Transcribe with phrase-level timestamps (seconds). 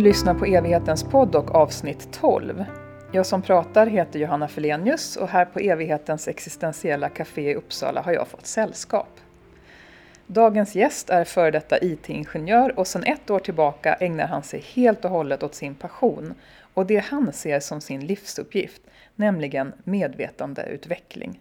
[0.00, 2.64] Du lyssnar på Evighetens podd och avsnitt 12.
[3.12, 8.12] Jag som pratar heter Johanna Felenius och här på Evighetens existentiella café i Uppsala har
[8.12, 9.20] jag fått sällskap.
[10.26, 15.04] Dagens gäst är före detta IT-ingenjör och sedan ett år tillbaka ägnar han sig helt
[15.04, 16.34] och hållet åt sin passion
[16.74, 18.82] och det han ser som sin livsuppgift,
[19.16, 21.40] nämligen medvetandeutveckling.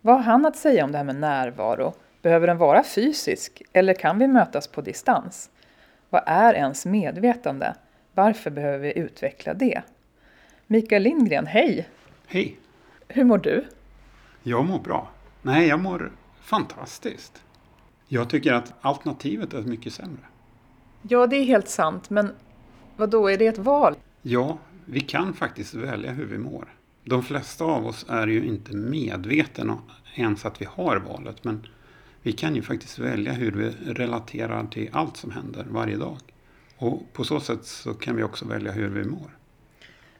[0.00, 1.92] Vad har han att säga om det här med närvaro?
[2.22, 5.50] Behöver den vara fysisk eller kan vi mötas på distans?
[6.10, 7.74] Vad är ens medvetande?
[8.14, 9.82] Varför behöver vi utveckla det?
[10.66, 11.88] Mikael Lindgren, hej!
[12.26, 12.58] Hej!
[13.08, 13.64] Hur mår du?
[14.42, 15.10] Jag mår bra.
[15.42, 17.42] Nej, jag mår fantastiskt.
[18.08, 20.22] Jag tycker att alternativet är mycket sämre.
[21.02, 22.32] Ja, det är helt sant, men
[22.96, 23.94] vad då är det ett val?
[24.22, 26.74] Ja, vi kan faktiskt välja hur vi mår.
[27.04, 29.78] De flesta av oss är ju inte medvetna
[30.14, 31.66] ens att vi har valet, men
[32.22, 36.16] vi kan ju faktiskt välja hur vi relaterar till allt som händer varje dag.
[36.76, 39.30] Och på så sätt så kan vi också välja hur vi mår.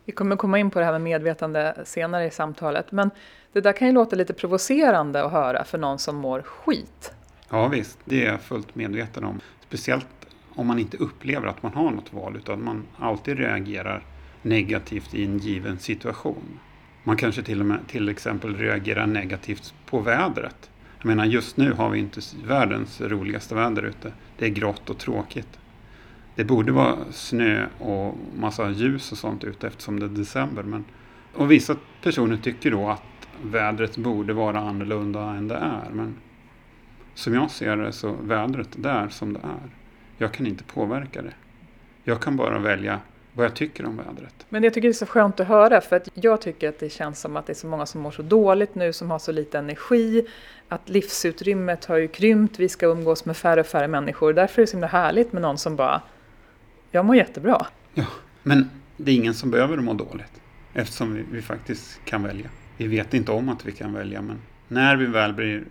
[0.04, 3.10] Vi kommer komma in på det här med medvetande senare i samtalet, men
[3.52, 7.12] det där kan ju låta lite provocerande att höra för någon som mår skit.
[7.48, 9.40] Ja visst, det är jag fullt medveten om.
[9.68, 10.06] Speciellt
[10.54, 14.04] om man inte upplever att man har något val, utan man alltid reagerar
[14.42, 16.58] negativt i en given situation.
[17.04, 20.70] Man kanske till och med till exempel reagerar negativt på vädret.
[21.02, 24.12] Jag menar just nu har vi inte världens roligaste väder ute.
[24.38, 25.58] Det är grått och tråkigt.
[26.34, 30.62] Det borde vara snö och massa ljus och sånt ute eftersom det är december.
[30.62, 30.84] Men,
[31.34, 35.90] och vissa personer tycker då att vädret borde vara annorlunda än det är.
[35.92, 36.14] Men
[37.14, 39.70] som jag ser det så vädret det är som det är.
[40.18, 41.34] Jag kan inte påverka det.
[42.04, 43.00] Jag kan bara välja
[43.32, 44.46] vad jag tycker om vädret.
[44.48, 46.90] Men jag tycker det är så skönt att höra för att jag tycker att det
[46.90, 49.32] känns som att det är så många som mår så dåligt nu, som har så
[49.32, 50.26] lite energi,
[50.68, 54.32] att livsutrymmet har ju krympt, vi ska umgås med färre och färre människor.
[54.32, 56.02] Därför är det så himla härligt med någon som bara,
[56.90, 57.66] jag mår jättebra.
[57.94, 58.06] Ja,
[58.42, 60.40] men det är ingen som behöver må dåligt
[60.72, 62.50] eftersom vi, vi faktiskt kan välja.
[62.76, 64.38] Vi vet inte om att vi kan välja, men
[64.68, 65.64] när vi väl blir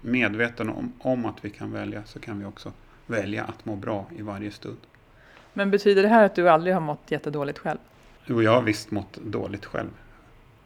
[0.00, 2.72] medvetna om, om att vi kan välja så kan vi också
[3.06, 4.78] välja att må bra i varje stund.
[5.52, 7.78] Men betyder det här att du aldrig har mått jättedåligt själv?
[8.26, 9.90] Jo, jag har visst mått dåligt själv.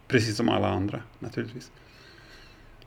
[0.09, 1.71] Precis som alla andra naturligtvis.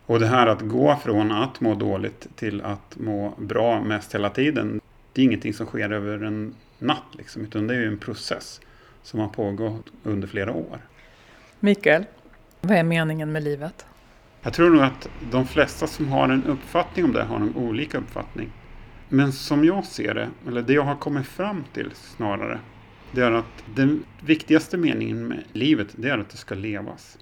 [0.06, 4.30] Och det här att gå från att må dåligt till att må bra mest hela
[4.30, 4.81] tiden.
[5.13, 8.62] Det är ingenting som sker över en natt liksom, utan det är ju en process
[9.03, 10.79] som har pågått under flera år.
[11.59, 12.06] Mikael,
[12.62, 13.85] vad är meningen med livet?
[14.41, 17.97] Jag tror nog att de flesta som har en uppfattning om det har en olika
[17.97, 18.52] uppfattning.
[19.09, 22.59] Men som jag ser det, eller det jag har kommit fram till snarare,
[23.12, 27.17] det är att den viktigaste meningen med livet, det är att det ska levas.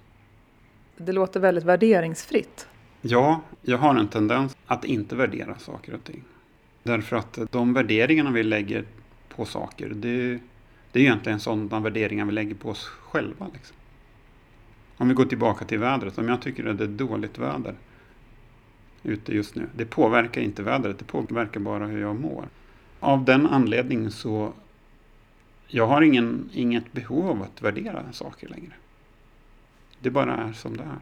[0.98, 2.68] Det låter väldigt värderingsfritt.
[3.02, 6.24] Ja, jag har en tendens att inte värdera saker och ting.
[6.84, 8.86] Därför att de värderingarna vi lägger
[9.36, 10.40] på saker, det,
[10.92, 13.48] det är egentligen sådana värderingar vi lägger på oss själva.
[13.54, 13.76] Liksom.
[14.98, 17.76] Om vi går tillbaka till vädret, om jag tycker att det är dåligt väder,
[19.06, 19.68] ute just nu.
[19.76, 22.46] Det påverkar inte vädret, det påverkar bara hur jag mår.
[23.00, 24.54] Av den anledningen så
[25.68, 28.74] jag har ingen, inget behov av att värdera saker längre.
[30.00, 31.00] Det bara är som det är.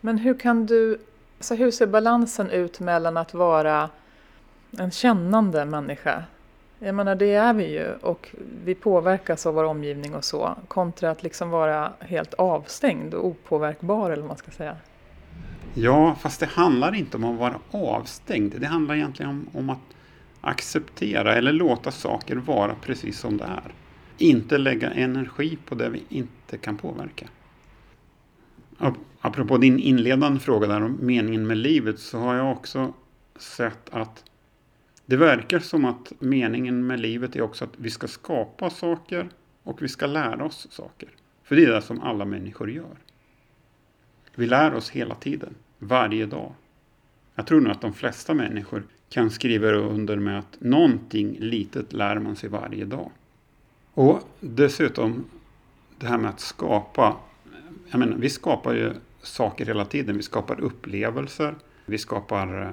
[0.00, 0.98] Men hur kan du,
[1.38, 3.90] alltså hur ser balansen ut mellan att vara
[4.78, 6.24] en kännande människa?
[6.78, 8.34] Jag menar det är vi ju och
[8.64, 14.10] vi påverkas av vår omgivning och så kontra att liksom vara helt avstängd och opåverkbar
[14.10, 14.76] eller vad man ska säga.
[15.78, 18.54] Ja, fast det handlar inte om att vara avstängd.
[18.60, 19.96] Det handlar egentligen om, om att
[20.40, 23.74] acceptera eller låta saker vara precis som det är.
[24.18, 27.28] Inte lägga energi på det vi inte kan påverka.
[29.20, 32.92] Apropå din inledande fråga där om meningen med livet så har jag också
[33.38, 34.24] sett att
[35.06, 39.28] det verkar som att meningen med livet är också att vi ska skapa saker
[39.62, 41.08] och vi ska lära oss saker.
[41.42, 42.96] För det är det som alla människor gör.
[44.34, 46.52] Vi lär oss hela tiden varje dag.
[47.34, 52.18] Jag tror nog att de flesta människor kan skriva under med att någonting litet lär
[52.18, 53.10] man sig varje dag.
[53.94, 55.24] Och dessutom
[55.98, 57.16] det här med att skapa.
[57.90, 58.92] Jag menar, vi skapar ju
[59.22, 60.16] saker hela tiden.
[60.16, 61.54] Vi skapar upplevelser.
[61.86, 62.70] Vi skapar eh,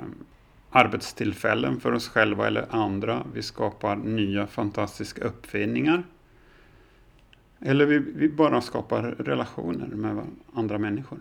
[0.70, 3.24] arbetstillfällen för oss själva eller andra.
[3.34, 6.04] Vi skapar nya fantastiska uppfinningar.
[7.60, 11.20] Eller vi, vi bara skapar relationer med andra människor.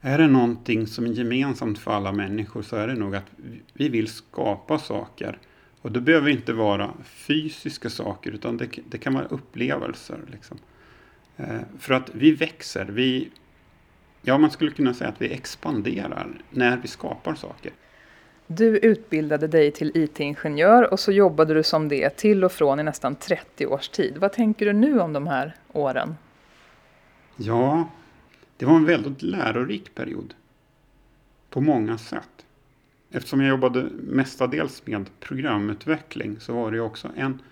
[0.00, 3.26] Är det någonting som är gemensamt för alla människor så är det nog att
[3.72, 5.38] vi vill skapa saker.
[5.82, 10.18] Och det behöver inte vara fysiska saker utan det, det kan vara upplevelser.
[10.32, 10.58] Liksom.
[11.36, 13.30] Eh, för att vi växer, vi,
[14.22, 17.72] ja man skulle kunna säga att vi expanderar när vi skapar saker.
[18.46, 22.82] Du utbildade dig till IT-ingenjör och så jobbade du som det till och från i
[22.82, 24.18] nästan 30 års tid.
[24.18, 26.14] Vad tänker du nu om de här åren?
[27.36, 27.88] Ja,
[28.60, 30.34] det var en väldigt lärorik period.
[31.50, 32.46] På många sätt.
[33.10, 37.42] Eftersom jag jobbade mestadels med programutveckling så var det också en,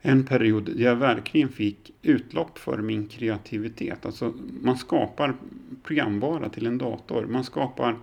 [0.00, 4.06] en period där jag verkligen fick utlopp för min kreativitet.
[4.06, 5.34] Alltså man skapar
[5.82, 7.26] programvara till en dator.
[7.26, 7.96] Man skapar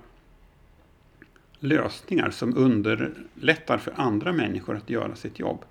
[1.59, 5.65] lösningar som underlättar för andra människor att göra sitt jobb.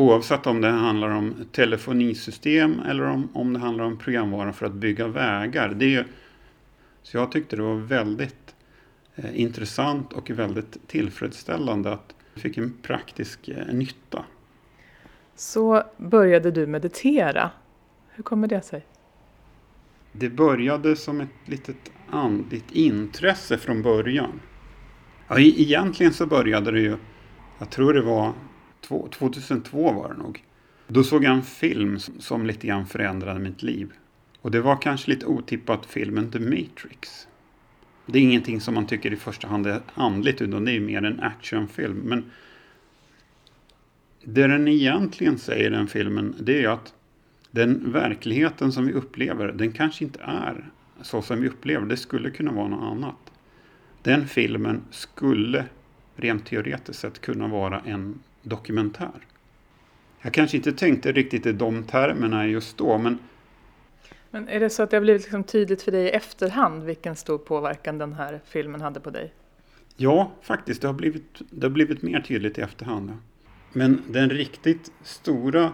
[0.00, 4.72] Oavsett om det handlar om telefonisystem eller om, om det handlar om programvara för att
[4.72, 5.68] bygga vägar.
[5.68, 6.06] Det är,
[7.02, 8.54] så jag tyckte det var väldigt
[9.14, 14.24] eh, intressant och väldigt tillfredsställande att jag fick en praktisk eh, nytta.
[15.34, 17.50] Så började du meditera.
[18.10, 18.86] Hur kommer det sig?
[20.12, 24.40] Det började som ett litet andligt intresse från början.
[25.28, 26.96] Ja, egentligen så började det ju,
[27.58, 28.32] jag tror det var
[28.80, 30.44] 2002 var det nog.
[30.86, 33.92] Då såg jag en film som lite grann förändrade mitt liv.
[34.40, 37.28] Och det var kanske lite otippat filmen The Matrix.
[38.06, 41.04] Det är ingenting som man tycker i första hand är andligt utan det är mer
[41.04, 41.96] en actionfilm.
[41.96, 42.30] Men
[44.24, 46.94] det den egentligen säger den filmen det är att
[47.50, 50.70] den verkligheten som vi upplever den kanske inte är
[51.02, 51.86] så som vi upplever.
[51.86, 53.32] Det skulle kunna vara något annat.
[54.02, 55.64] Den filmen skulle
[56.16, 59.26] rent teoretiskt sett kunna vara en dokumentär.
[60.22, 63.18] Jag kanske inte tänkte riktigt i de termerna just då, men...
[64.30, 67.16] Men är det så att det har blivit liksom tydligt för dig i efterhand vilken
[67.16, 69.32] stor påverkan den här filmen hade på dig?
[69.96, 70.82] Ja, faktiskt.
[70.82, 73.12] Det har blivit, det har blivit mer tydligt i efterhand.
[73.72, 75.72] Men den riktigt stora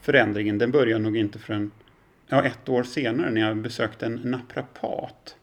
[0.00, 1.70] förändringen, den började nog inte förrän
[2.28, 5.36] ja, ett år senare när jag besökte en naprapat.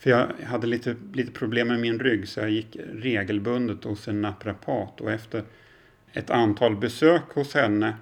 [0.00, 4.22] För jag hade lite, lite problem med min rygg så jag gick regelbundet hos en
[4.22, 5.44] naprapat och efter
[6.12, 7.96] ett antal besök hos henne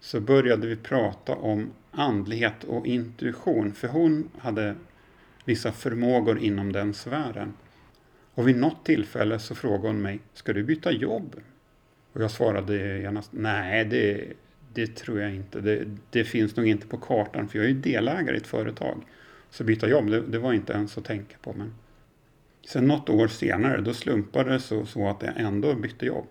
[0.00, 4.74] så började vi prata om andlighet och intuition för hon hade
[5.44, 7.54] vissa förmågor inom den sfären.
[8.34, 11.36] Och vid något tillfälle så frågade hon mig, ska du byta jobb?
[12.12, 14.24] Och jag svarade genast, nej det,
[14.72, 15.60] det tror jag inte.
[15.60, 19.02] Det, det finns nog inte på kartan för jag är ju delägare i ett företag.
[19.52, 21.52] Så byta jobb, det, det, var inte ens att tänka på.
[21.52, 21.74] Men
[22.66, 26.26] sen något år senare, då slumpade det så, så att jag ändå bytte jobb.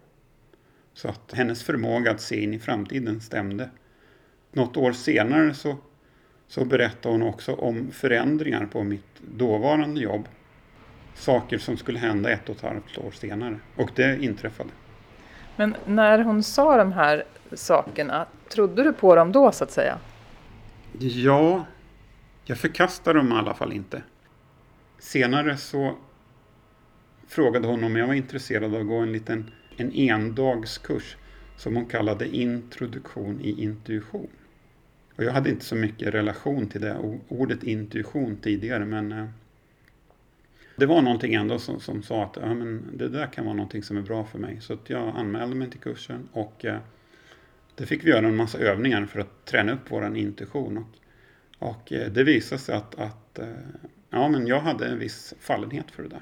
[0.93, 3.69] Så att hennes förmåga att se in i framtiden stämde.
[4.51, 5.77] Något år senare så,
[6.47, 10.27] så berättade hon också om förändringar på mitt dåvarande jobb.
[11.15, 13.59] Saker som skulle hända ett och ett halvt år senare.
[13.75, 14.69] Och det inträffade.
[15.55, 19.97] Men när hon sa de här sakerna, trodde du på dem då så att säga?
[20.99, 21.65] Ja,
[22.45, 24.03] jag förkastar dem i alla fall inte.
[24.99, 25.97] Senare så
[27.27, 31.17] frågade hon om jag var intresserad av att gå en liten en endagskurs
[31.57, 34.29] som hon kallade introduktion i intuition.
[35.15, 36.97] Och jag hade inte så mycket relation till det
[37.27, 39.27] ordet intuition tidigare men eh,
[40.75, 43.83] det var någonting ändå som, som sa att ja, men det där kan vara någonting
[43.83, 44.61] som är bra för mig.
[44.61, 46.79] Så att jag anmälde mig till kursen och eh,
[47.75, 50.77] det fick vi göra en massa övningar för att träna upp vår intuition.
[50.77, 50.97] Och,
[51.61, 53.45] och eh, det visade sig att, att eh,
[54.09, 56.21] ja, men jag hade en viss fallenhet för det där.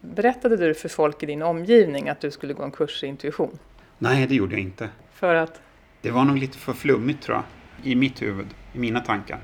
[0.00, 3.58] Berättade du för folk i din omgivning att du skulle gå en kurs i intuition?
[3.98, 4.88] Nej, det gjorde jag inte.
[5.12, 5.60] För att?
[6.02, 7.44] Det var nog lite för flummigt tror jag,
[7.92, 9.38] i mitt huvud, i mina tankar.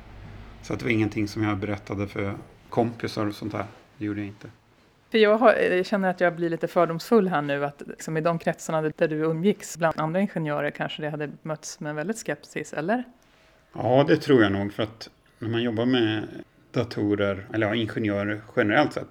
[0.62, 2.35] Så att det var ingenting som jag berättade för
[2.69, 3.65] kompisar och sånt där.
[3.99, 4.49] Det gjorde jag inte.
[5.11, 8.21] För jag, har, jag känner att jag blir lite fördomsfull här nu, att liksom i
[8.21, 12.73] de kretsarna där du umgicks bland andra ingenjörer kanske det hade mötts med väldigt skepsis,
[12.73, 13.05] eller?
[13.73, 16.28] Ja, det tror jag nog, för att när man jobbar med
[16.73, 19.09] datorer, eller ja, ingenjörer generellt sett,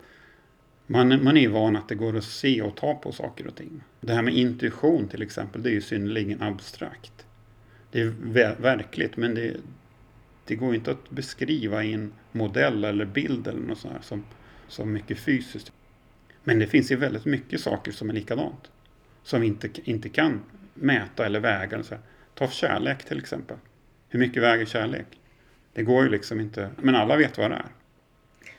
[0.88, 3.84] man, man är van att det går att se och ta på saker och ting.
[4.02, 7.26] Det här med intuition till exempel, det är ju synnerligen abstrakt.
[7.92, 9.56] Det är verkligt, men det,
[10.46, 14.24] det går inte att beskriva i en modell eller bild eller något sånt här som,
[14.68, 15.72] som mycket fysiskt.
[16.44, 18.72] Men det finns ju väldigt mycket saker som är likadant.
[19.24, 20.42] Som vi inte, inte kan
[20.74, 21.84] mäta eller väga.
[21.84, 21.96] Så
[22.34, 23.58] Ta kärlek till exempel.
[24.10, 25.08] Hur mycket väger kärlek?
[25.76, 27.66] Det går ju liksom inte, men alla vet vad det är.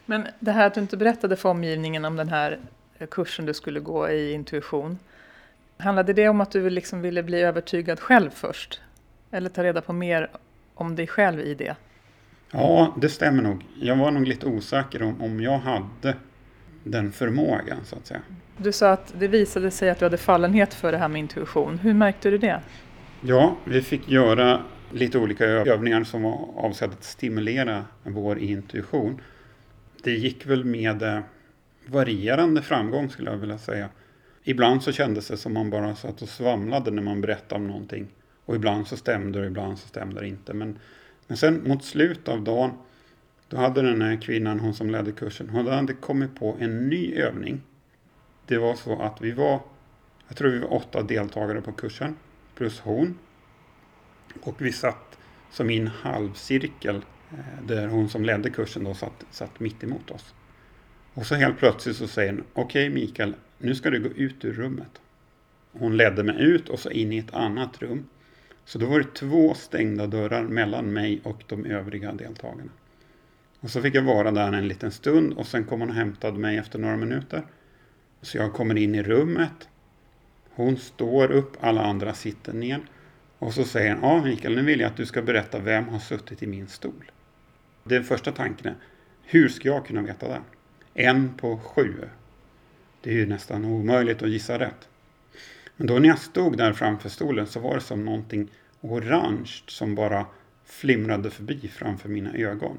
[0.06, 2.58] Men det här att du inte berättade för omgivningen om den här
[3.11, 4.99] kursen du skulle gå i intuition.
[5.78, 8.80] Handlade det om att du liksom ville bli övertygad själv först?
[9.30, 10.30] Eller ta reda på mer
[10.75, 11.76] om dig själv i det?
[12.50, 13.64] Ja, det stämmer nog.
[13.80, 16.14] Jag var nog lite osäker om, om jag hade
[16.85, 18.20] den förmågan så att säga.
[18.56, 21.78] Du sa att det visade sig att du hade fallenhet för det här med intuition.
[21.78, 22.61] Hur märkte du det?
[23.20, 24.62] Ja, vi fick göra
[24.93, 29.21] lite olika övningar som var avsedda att stimulera vår intuition.
[30.02, 31.21] Det gick väl med eh,
[31.87, 33.88] varierande framgång skulle jag vilja säga.
[34.45, 38.07] ibland så kändes det som man bara satt och svamlade när man berättade om någonting.
[38.45, 40.55] Och ibland så stämde det och ibland så stämde det inte.
[40.55, 40.78] Men,
[41.26, 42.71] men sen mot slutet av dagen,
[43.49, 47.14] då hade den här kvinnan, hon som ledde kursen, hon hade kommit på en ny
[47.14, 47.61] övning.
[48.47, 49.61] Det var så att vi var,
[50.28, 52.16] jag tror vi var åtta deltagare på kursen,
[52.55, 53.19] plus hon.
[54.43, 55.19] Och vi satt
[55.50, 56.97] som i en halvcirkel
[57.31, 60.35] eh, där hon som ledde kursen då satt, satt mitt emot oss.
[61.14, 64.45] Och så helt plötsligt så säger hon, okej okay, Mikael, nu ska du gå ut
[64.45, 65.00] ur rummet.
[65.73, 68.09] Hon ledde mig ut och så in i ett annat rum.
[68.64, 72.71] Så då var det två stängda dörrar mellan mig och de övriga deltagarna.
[73.61, 76.38] Och så fick jag vara där en liten stund och sen kom hon och hämtade
[76.38, 77.47] mig efter några minuter.
[78.23, 79.69] Så jag kommer in i rummet.
[80.50, 82.81] Hon står upp, alla andra sitter ner.
[83.38, 85.99] Och så säger han, ja Mikael, nu vill jag att du ska berätta vem har
[85.99, 87.11] suttit i min stol.
[87.85, 88.75] Den första tanken är,
[89.23, 90.40] hur ska jag kunna veta det?
[90.95, 91.95] En på sju.
[93.00, 94.88] Det är ju nästan omöjligt att gissa rätt.
[95.76, 98.49] Men då när jag stod där framför stolen så var det som någonting
[98.81, 100.26] orange som bara
[100.64, 102.78] flimrade förbi framför mina ögon.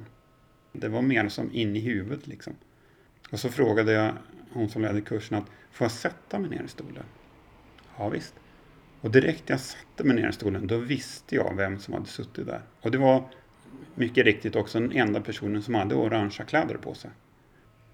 [0.71, 2.53] Det var mer som in i huvudet liksom.
[3.31, 4.13] Och så frågade jag
[4.51, 7.03] hon som ledde kursen att får jag sätta mig ner i stolen?
[7.97, 8.33] Ja visst.
[9.01, 12.45] Och direkt jag satte mig ner i stolen då visste jag vem som hade suttit
[12.45, 12.61] där.
[12.81, 13.23] Och det var
[13.95, 17.11] mycket riktigt också den enda personen som hade orangea kläder på sig.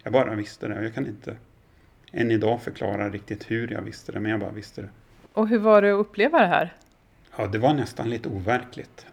[0.04, 0.84] Jag bara visste det.
[0.84, 1.36] Jag kan inte
[2.12, 4.90] än idag förklara riktigt hur jag visste det, men jag bara visste det.
[5.34, 6.74] Och hur var det att uppleva det här?
[7.38, 9.06] Ja, det var nästan lite overkligt.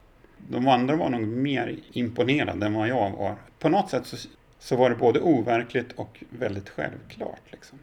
[0.49, 3.37] De andra var nog mer imponerade än vad jag var.
[3.59, 4.17] På något sätt så,
[4.59, 7.43] så var det både overkligt och väldigt självklart.
[7.51, 7.79] Liksom.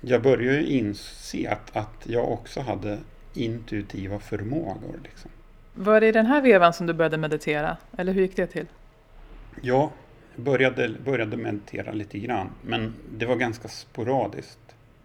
[0.00, 2.98] Jag började ju inse att, att jag också hade
[3.34, 5.00] intuitiva förmågor.
[5.04, 5.30] Liksom.
[5.74, 7.76] Var det i den här vevan som du började meditera?
[7.96, 8.66] Eller hur gick det till?
[9.62, 9.90] Ja,
[10.36, 14.58] började, började meditera lite grann, men det var ganska sporadiskt.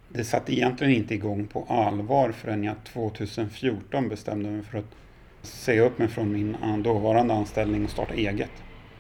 [0.10, 4.96] Det satte egentligen inte igång på allvar förrän jag 2014 bestämde mig för att
[5.42, 8.52] säga upp mig från min dåvarande anställning och starta eget.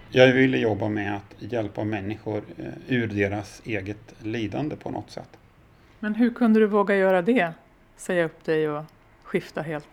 [0.10, 5.30] Jag ville jobba med att hjälpa människor eh, ur deras eget lidande på något sätt.
[6.00, 7.54] Men hur kunde du våga göra det?
[7.98, 8.84] Säga upp dig och
[9.34, 9.88] skifta helt?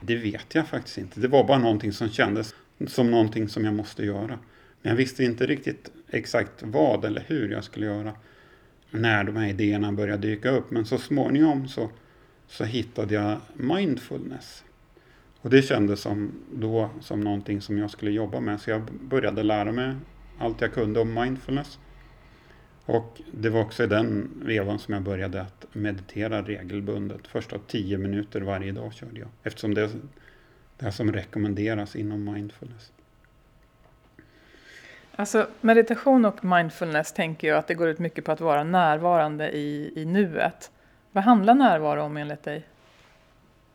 [0.00, 1.20] Det vet jag faktiskt inte.
[1.20, 2.54] Det var bara någonting som kändes
[2.86, 4.38] som någonting som jag måste göra.
[4.82, 8.12] Men jag visste inte riktigt exakt vad eller hur jag skulle göra
[8.90, 10.70] när de här idéerna började dyka upp.
[10.70, 11.90] Men så småningom så,
[12.48, 14.64] så hittade jag mindfulness.
[15.40, 18.60] Och det kändes som, då som någonting som jag skulle jobba med.
[18.60, 19.94] Så jag började lära mig
[20.38, 21.78] allt jag kunde om mindfulness.
[22.86, 27.26] Och det var också i den vevan som jag började att meditera regelbundet.
[27.26, 29.28] Första tio minuter varje dag körde jag.
[29.42, 29.90] Eftersom det är
[30.78, 32.92] det som rekommenderas inom mindfulness.
[35.16, 39.50] Alltså meditation och mindfulness tänker jag att det går ut mycket på att vara närvarande
[39.56, 40.70] i, i nuet.
[41.12, 42.66] Vad handlar närvaro om enligt dig?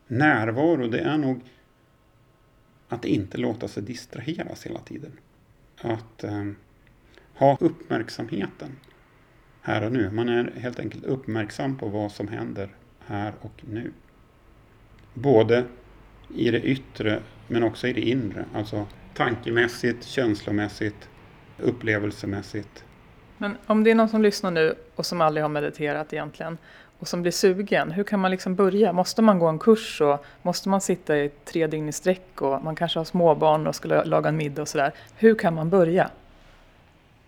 [0.07, 1.41] Närvaro, det är nog
[2.89, 5.11] att inte låta sig distraheras hela tiden.
[5.81, 6.45] Att eh,
[7.35, 8.75] ha uppmärksamheten
[9.61, 10.11] här och nu.
[10.11, 12.69] Man är helt enkelt uppmärksam på vad som händer
[13.05, 13.91] här och nu.
[15.13, 15.65] Både
[16.35, 18.45] i det yttre men också i det inre.
[18.55, 21.09] Alltså tankemässigt, känslomässigt,
[21.59, 22.83] upplevelsemässigt.
[23.37, 26.57] Men om det är någon som lyssnar nu och som aldrig har mediterat egentligen
[26.99, 28.93] och som blir sugen, hur kan man liksom börja?
[28.93, 32.63] Måste man gå en kurs och måste man sitta i tre dygn i sträck och
[32.63, 34.93] man kanske har småbarn och ska laga en middag och sådär.
[35.15, 36.09] Hur kan man börja?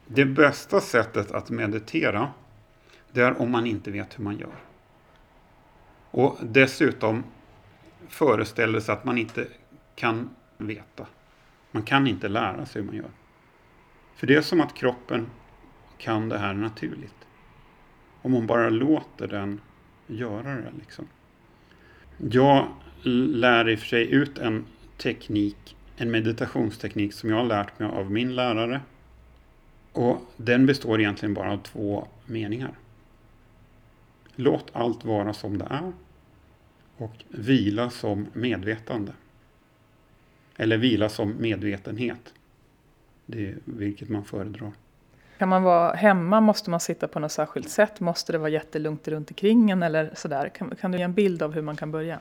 [0.08, 2.32] Det bästa sättet att meditera
[3.12, 4.56] det är om man inte vet hur man gör.
[6.12, 7.24] Och dessutom
[8.08, 9.48] föreställer sig att man inte
[9.96, 11.08] kan veta.
[11.72, 13.12] Man kan inte lära sig hur man gör.
[14.16, 15.28] För det är som att kroppen
[15.98, 17.28] kan det här naturligt.
[18.22, 19.62] Om man bara låter den
[20.08, 20.72] göra det.
[20.80, 21.08] Liksom.
[22.18, 22.68] Jag
[23.04, 24.66] lär i och för sig ut en
[24.98, 28.82] teknik, en meditationsteknik som jag har lärt mig av min lärare.
[29.94, 32.72] Och den består egentligen bara av två meningar.
[34.36, 35.92] Låt allt vara som det är
[36.98, 39.12] och vila som medvetande.
[40.58, 42.34] Eller vila som medvetenhet.
[43.26, 44.72] Det är vilket man föredrar.
[45.38, 46.42] Kan man vara hemma?
[46.42, 48.00] Måste man sitta på något särskilt sätt?
[48.00, 50.50] Måste det vara jättelugnt runt omkring en eller sådär?
[50.50, 52.20] Kan, kan du ge en bild av hur man kan börja?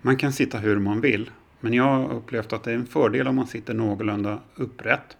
[0.00, 1.30] Man kan sitta hur man vill.
[1.60, 5.16] Men jag har upplevt att det är en fördel om man sitter någorlunda upprätt.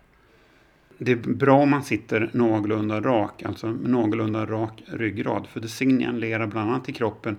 [0.99, 5.47] Det är bra om man sitter någorlunda rak, alltså någorlunda rak ryggrad.
[5.47, 7.37] För det signalerar bland annat i kroppen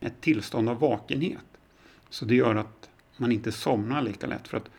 [0.00, 1.44] ett tillstånd av vakenhet.
[2.10, 4.48] Så det gör att man inte somnar lika lätt.
[4.48, 4.70] För att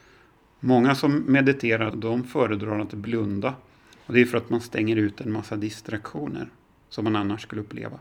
[0.60, 3.56] Många som mediterar de föredrar att blunda.
[4.06, 6.50] Och det är för att man stänger ut en massa distraktioner
[6.90, 8.00] som man annars skulle uppleva.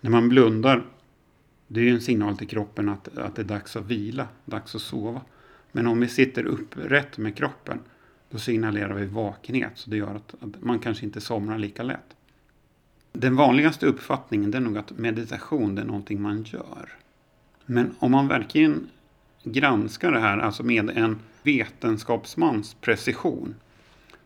[0.00, 0.84] När man blundar,
[1.66, 4.74] det är ju en signal till kroppen att, att det är dags att vila, dags
[4.74, 5.20] att sova.
[5.72, 7.78] Men om vi sitter upprätt med kroppen,
[8.30, 9.72] då signalerar vi vakenhet.
[9.74, 12.16] Så det gör att, att man kanske inte somnar lika lätt.
[13.12, 16.88] Den vanligaste uppfattningen är nog att meditation är någonting man gör.
[17.66, 18.88] Men om man verkligen
[19.44, 23.54] granskar det här, alltså med en vetenskapsmans precision,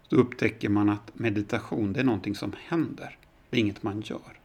[0.09, 3.19] då upptäcker man att meditation det är någonting som händer.
[3.51, 4.39] Det är inget man gör.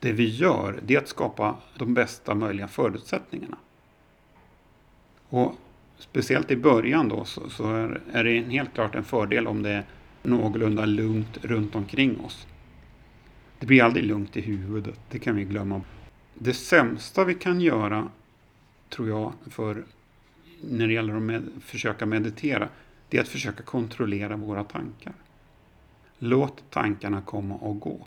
[0.00, 3.56] Det vi gör det är att skapa de bästa möjliga förutsättningarna.
[5.28, 5.54] Och
[5.98, 9.70] Speciellt i början då så, så är, är det helt klart en fördel om det
[9.70, 9.84] är
[10.22, 12.46] någorlunda lugnt runt omkring oss.
[13.58, 15.80] Det blir aldrig lugnt i huvudet, det kan vi glömma.
[16.34, 18.08] Det sämsta vi kan göra,
[18.88, 19.84] tror jag, för
[20.60, 22.68] när det gäller att med, försöka meditera,
[23.08, 25.12] det är att försöka kontrollera våra tankar.
[26.18, 28.06] Låt tankarna komma och gå.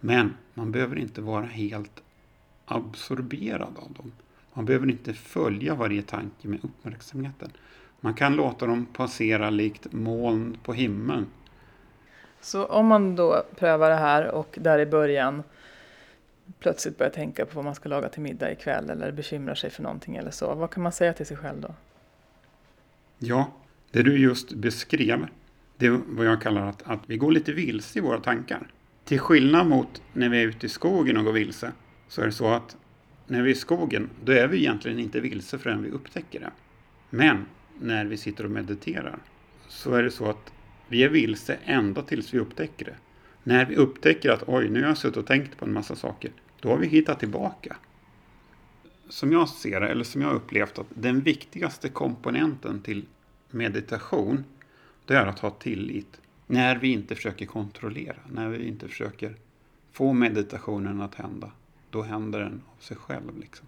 [0.00, 2.02] Men man behöver inte vara helt
[2.64, 4.12] absorberad av dem.
[4.56, 7.50] Man behöver inte följa varje tanke med uppmärksamheten.
[8.00, 11.26] Man kan låta dem passera likt moln på himlen.
[12.40, 15.42] Så om man då prövar det här och där i början
[16.58, 19.82] plötsligt börjar tänka på vad man ska laga till middag ikväll eller bekymrar sig för
[19.82, 20.54] någonting eller så.
[20.54, 21.74] Vad kan man säga till sig själv då?
[23.18, 23.52] Ja,
[23.90, 25.26] det du just beskrev,
[25.76, 28.70] det är vad jag kallar att, att vi går lite vilse i våra tankar.
[29.04, 31.72] Till skillnad mot när vi är ute i skogen och går vilse,
[32.08, 32.76] så är det så att
[33.26, 36.50] när vi är i skogen, då är vi egentligen inte vilse förrän vi upptäcker det.
[37.10, 37.46] Men
[37.80, 39.18] när vi sitter och mediterar
[39.68, 40.52] så är det så att
[40.88, 42.96] vi är vilse ända tills vi upptäcker det.
[43.42, 46.32] När vi upptäcker att oj, nu har jag suttit och tänkt på en massa saker,
[46.60, 47.76] då har vi hittat tillbaka.
[49.08, 53.04] Som jag ser det, eller som jag upplevt att den viktigaste komponenten till
[53.50, 54.44] meditation,
[55.06, 56.20] det är att ha tillit.
[56.46, 59.36] När vi inte försöker kontrollera, när vi inte försöker
[59.92, 61.52] få meditationen att hända
[61.96, 63.38] då händer den av sig själv.
[63.40, 63.66] Liksom.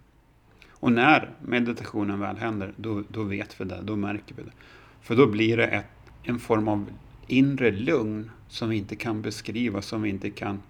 [0.71, 4.51] Och när meditationen väl händer, då, då vet vi det, då märker vi det.
[5.01, 5.85] För då blir det ett,
[6.23, 6.85] en form av
[7.27, 10.61] inre lugn som vi inte kan beskriva, som vi inte kan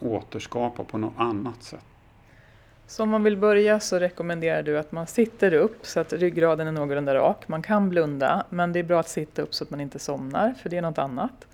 [0.00, 1.84] återskapa på något annat sätt.
[2.86, 6.66] Så om man vill börja så rekommenderar du att man sitter upp så att ryggraden
[6.66, 7.48] är någorlunda rak.
[7.48, 10.54] Man kan blunda, men det är bra att sitta upp så att man inte somnar,
[10.62, 11.46] för det är något annat.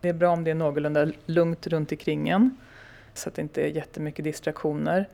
[0.00, 2.56] Det är bra om det är någorlunda lugnt runt omkring en
[3.18, 5.08] så att det inte är jättemycket distraktioner.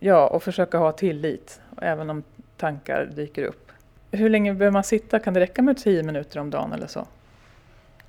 [0.00, 2.22] Ja, och försöka ha tillit, även om
[2.56, 3.72] tankar dyker upp.
[4.10, 5.18] Hur länge behöver man sitta?
[5.18, 7.06] Kan det räcka med tio minuter om dagen eller så?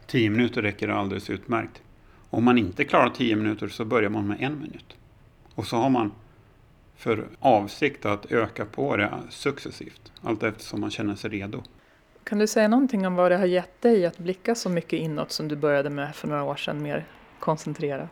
[0.07, 1.81] Tio minuter räcker alldeles utmärkt.
[2.29, 4.95] Om man inte klarar tio minuter så börjar man med en minut.
[5.55, 6.11] Och så har man
[6.95, 11.63] för avsikt att öka på det successivt, allt eftersom man känner sig redo.
[12.23, 15.31] Kan du säga någonting om vad det har gett dig att blicka så mycket inåt
[15.31, 17.05] som du började med för några år sedan, mer
[17.39, 18.09] koncentrerat?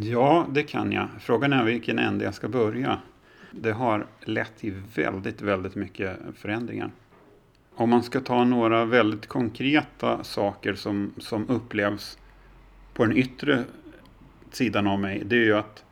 [0.00, 1.08] Ja, det kan jag.
[1.20, 3.00] Frågan är vilken ände jag ska börja.
[3.50, 6.90] Det har lett till väldigt, väldigt mycket förändringar.
[7.74, 12.18] Om man ska ta några väldigt konkreta saker som, som upplevs
[12.94, 13.64] på den yttre
[14.50, 15.84] sidan av mig, det är ju att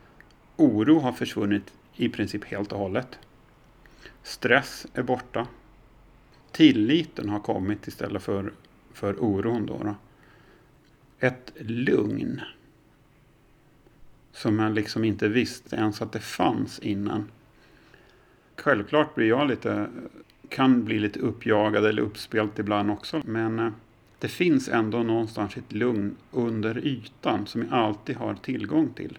[0.55, 3.19] oro har försvunnit i princip helt och hållet.
[4.23, 5.47] Stress är borta.
[6.51, 8.53] Tilliten har kommit istället för,
[8.93, 9.65] för oron.
[9.65, 9.95] Då, då.
[11.19, 12.41] Ett lugn
[14.33, 17.31] som jag liksom inte visste ens att det fanns innan.
[18.55, 19.87] Självklart blir jag lite,
[20.49, 23.21] kan bli lite uppjagad eller uppspelt ibland också.
[23.25, 23.71] Men eh,
[24.19, 29.17] det finns ändå någonstans ett lugn under ytan som jag alltid har tillgång till.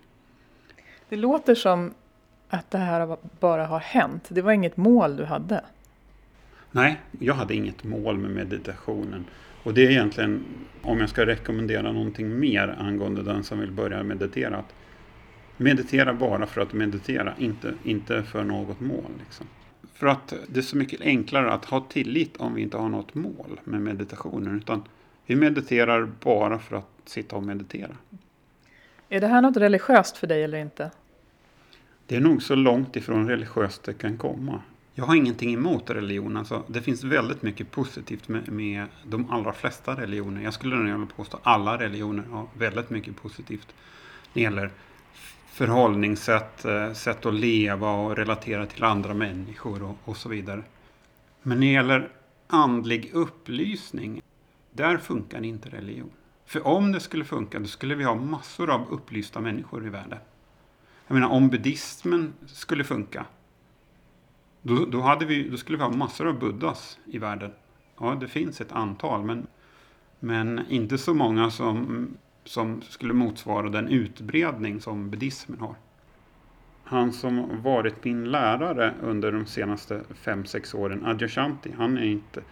[1.09, 1.95] Det låter som
[2.49, 4.25] att det här bara har hänt.
[4.29, 5.65] Det var inget mål du hade?
[6.71, 9.25] Nej, jag hade inget mål med meditationen.
[9.63, 10.45] Och det är egentligen,
[10.83, 14.75] om jag ska rekommendera någonting mer angående den som vill börja meditera, att
[15.57, 19.11] Meditera bara för att meditera, inte, inte för något mål.
[19.19, 19.47] Liksom.
[19.95, 23.15] För att det är så mycket enklare att ha tillit om vi inte har något
[23.15, 24.57] mål med meditationen.
[24.57, 24.83] Utan
[25.27, 27.97] vi mediterar bara för att sitta och meditera.
[29.09, 30.91] Är det här något religiöst för dig eller inte?
[32.07, 34.63] Det är nog så långt ifrån religiöst det kan komma.
[34.95, 36.37] Jag har ingenting emot religion.
[36.37, 40.43] Alltså, det finns väldigt mycket positivt med, med de allra flesta religioner.
[40.43, 43.75] Jag skulle nog påstå att alla religioner har väldigt mycket positivt.
[44.33, 44.71] Det gäller
[45.55, 50.63] förhållningssätt, eh, sätt att leva och relatera till andra människor och, och så vidare.
[51.43, 52.09] Men när det gäller
[52.47, 54.23] andlig upplysning,
[54.71, 56.11] där funkar inte religion.
[56.47, 60.19] För om det skulle funka, då skulle vi ha massor av upplysta människor i världen.
[61.07, 63.27] Jag menar, om buddhismen skulle funka,
[64.63, 67.53] då, då, hade vi, då skulle vi ha massor av buddhas i världen.
[67.99, 69.47] Ja, det finns ett antal, men,
[70.21, 72.09] men inte så många som
[72.45, 75.75] som skulle motsvara den utbredning som buddhismen har.
[76.85, 82.43] Han som varit min lärare under de senaste 5-6 åren, Adyashanti, han är inte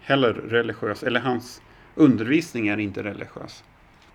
[0.00, 1.62] heller religiös, eller hans
[1.94, 3.64] undervisning är inte religiös.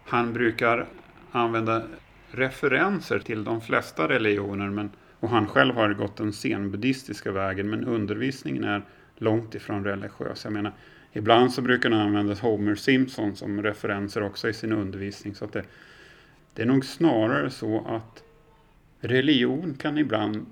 [0.05, 0.87] Han brukar
[1.31, 1.83] använda
[2.31, 7.85] referenser till de flesta religioner men, och han själv har gått den zenbuddhistiska vägen men
[7.85, 8.81] undervisningen är
[9.17, 10.43] långt ifrån religiös.
[10.43, 10.73] Jag menar,
[11.13, 15.35] ibland så brukar han använda Homer Simpson som referenser också i sin undervisning.
[15.35, 15.63] Så att det,
[16.53, 18.23] det är nog snarare så att
[18.99, 20.45] religion kan ibland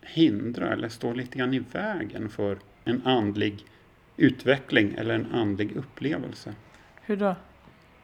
[0.00, 3.64] hindra eller stå lite grann i vägen för en andlig
[4.16, 6.54] utveckling eller en andlig upplevelse.
[7.02, 7.36] Hur då?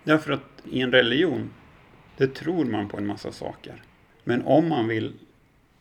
[0.05, 1.51] Därför att i en religion,
[2.17, 3.83] det tror man på en massa saker.
[4.25, 5.13] Men om man vill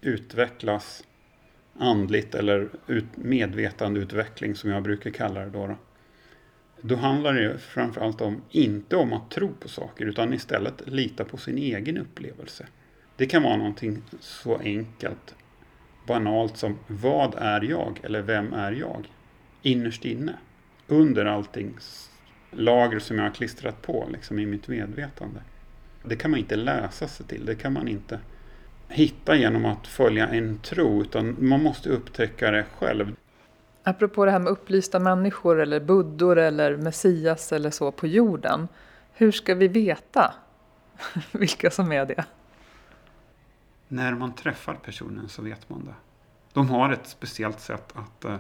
[0.01, 1.03] utvecklas
[1.77, 5.75] andligt eller ut, medvetandeutveckling som jag brukar kalla det då, då.
[6.85, 11.37] Då handlar det framförallt om, inte om att tro på saker utan istället lita på
[11.37, 12.67] sin egen upplevelse.
[13.15, 15.35] Det kan vara någonting så enkelt,
[16.07, 19.11] banalt som vad är jag eller vem är jag?
[19.61, 20.33] Innerst inne,
[20.87, 21.75] under allting
[22.51, 25.41] lager som jag har klistrat på liksom, i mitt medvetande.
[26.03, 28.19] Det kan man inte läsa sig till, det kan man inte
[28.89, 33.15] hitta genom att följa en tro, utan man måste upptäcka det själv.
[33.83, 38.67] Apropå det här med upplysta människor eller buddor eller messias eller så på jorden.
[39.13, 40.33] Hur ska vi veta
[41.31, 42.25] vilka som är det?
[43.87, 45.93] När man träffar personen så vet man det.
[46.53, 48.35] De har ett speciellt sätt att, eh,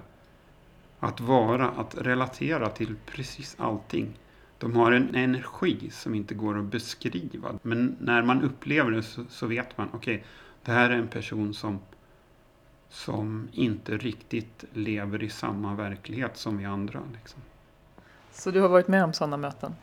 [0.99, 4.19] att vara, att relatera till precis allting.
[4.57, 7.49] De har en energi som inte går att beskriva.
[7.61, 10.27] Men när man upplever det så, så vet man, okej, okay,
[10.63, 11.79] det här är en person som,
[12.93, 17.01] som inte riktigt lever i samma verklighet som vi andra.
[17.13, 17.41] Liksom.
[18.31, 19.75] Så du har varit med om sådana möten?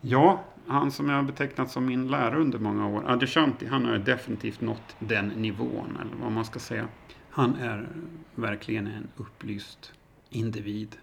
[0.00, 3.98] Ja, han som jag har betecknat som min lärare under många år, Adyashanti, han har
[3.98, 6.88] definitivt nått den nivån, eller vad man ska säga.
[7.30, 7.88] Han är
[8.34, 9.92] verkligen en upplyst
[10.30, 10.96] individ.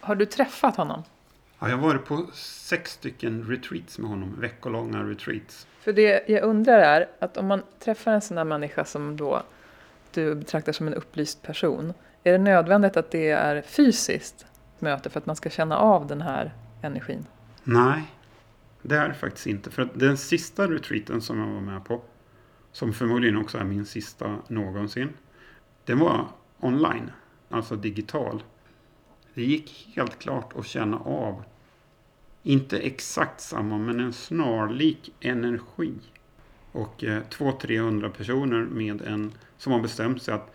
[0.00, 1.02] Har du träffat honom?
[1.58, 5.66] Ja, jag har varit på sex stycken retreats med honom, veckolånga retreats.
[5.80, 9.42] För det jag undrar är att om man träffar en sån här människa som då
[10.14, 11.92] du betraktar som en upplyst person,
[12.24, 14.46] är det nödvändigt att det är fysiskt
[14.78, 17.26] möte för att man ska känna av den här energin?
[17.64, 18.02] Nej,
[18.82, 19.70] det är det faktiskt inte.
[19.70, 22.02] För den sista retreaten som jag var med på,
[22.72, 25.08] som förmodligen också är min sista någonsin,
[25.84, 26.28] den var
[26.60, 27.10] online,
[27.48, 28.42] alltså digital.
[29.34, 31.42] Det gick helt klart att känna av,
[32.42, 35.94] inte exakt samma, men en snarlik energi.
[36.72, 40.54] Och eh, 200-300 personer med en, som har bestämt sig att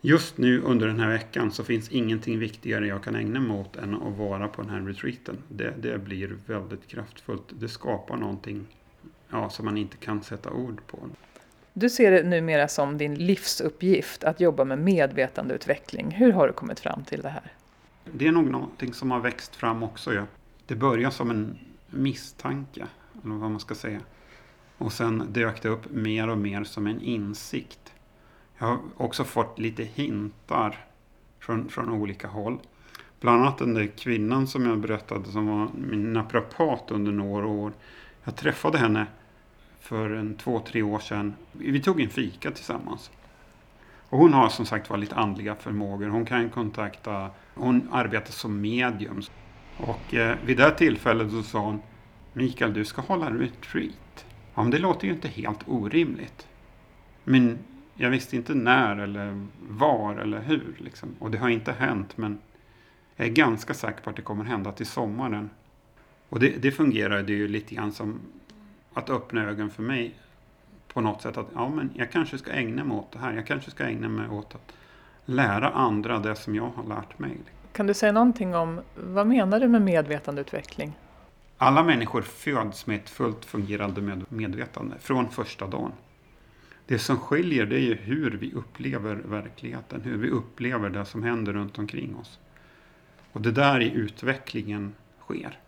[0.00, 3.76] just nu under den här veckan så finns ingenting viktigare jag kan ägna mig åt
[3.76, 5.38] än att vara på den här retreaten.
[5.48, 7.44] Det, det blir väldigt kraftfullt.
[7.48, 8.66] Det skapar någonting
[9.30, 10.98] ja, som man inte kan sätta ord på.
[11.74, 16.10] Du ser det numera som din livsuppgift att jobba med medvetandeutveckling.
[16.10, 17.52] Hur har du kommit fram till det här?
[18.12, 20.14] Det är nog någonting som har växt fram också.
[20.14, 20.26] Ja.
[20.66, 21.58] Det började som en
[21.90, 22.86] misstanke,
[23.24, 24.00] eller vad man ska säga.
[24.82, 27.92] Och sen dök det upp mer och mer som en insikt.
[28.58, 30.84] Jag har också fått lite hintar
[31.38, 32.58] från, från olika håll.
[33.20, 37.72] Bland annat den där kvinnan som jag berättade som var min naprapat under några år.
[38.24, 39.06] Jag träffade henne
[39.80, 41.34] för en två, tre år sedan.
[41.52, 43.10] Vi tog en fika tillsammans.
[44.08, 46.08] Och hon har som sagt var lite andliga förmågor.
[46.08, 49.22] Hon kan kontakta, hon arbetar som medium.
[49.76, 51.82] Och eh, vid det tillfället så sa hon
[52.32, 53.94] Mikael, du ska hålla retreat.
[54.54, 56.46] Ja, men det låter ju inte helt orimligt.
[57.24, 57.58] Men
[57.94, 60.74] jag visste inte när eller var eller hur.
[60.78, 61.14] Liksom.
[61.18, 62.38] Och det har inte hänt, men
[63.16, 65.50] jag är ganska säker på att det kommer hända till sommaren.
[66.28, 68.20] Och det, det fungerade ju lite grann som
[68.92, 70.14] att öppna ögonen för mig
[70.92, 73.32] på något sätt att ja, men jag kanske ska ägna mig åt det här.
[73.32, 74.72] Jag kanske ska ägna mig åt att
[75.24, 77.36] lära andra det som jag har lärt mig.
[77.72, 80.92] Kan du säga någonting om vad menar du med medvetandeutveckling?
[81.62, 85.92] Alla människor föds med ett fullt fungerande medvetande från första dagen.
[86.86, 91.22] Det som skiljer det är ju hur vi upplever verkligheten, hur vi upplever det som
[91.22, 92.38] händer runt omkring oss.
[93.32, 95.58] Och det där i utvecklingen sker.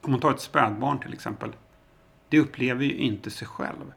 [0.00, 1.52] Om man tar ett spädbarn till exempel.
[2.28, 3.92] Det upplever ju inte sig själv.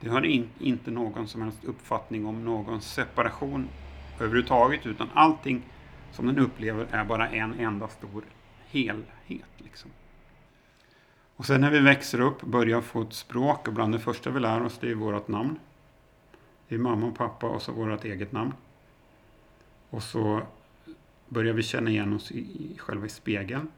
[0.00, 3.68] Det har in, inte någon som helst uppfattning om någon separation
[4.20, 5.62] överhuvudtaget utan allting
[6.12, 8.24] som den upplever är bara en enda stor
[8.70, 9.50] helhet.
[9.58, 9.90] Liksom.
[11.40, 14.40] Och sen när vi växer upp, börjar få ett språk och bland det första vi
[14.40, 15.58] lär oss det är vårt namn.
[16.68, 18.52] Det är mamma och pappa och så vårt eget namn.
[19.90, 20.42] Och så
[21.28, 23.68] börjar vi känna igen oss i, i själva spegeln.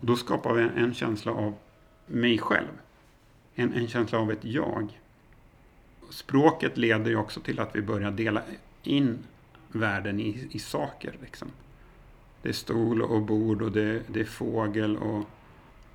[0.00, 1.54] Och då skapar vi en känsla av
[2.06, 2.80] mig själv.
[3.54, 5.00] En, en känsla av ett jag.
[6.10, 8.42] Språket leder ju också till att vi börjar dela
[8.82, 9.18] in
[9.68, 11.16] världen i, i saker.
[11.20, 11.48] Liksom.
[12.42, 15.24] Det är stol och bord och det, det är fågel och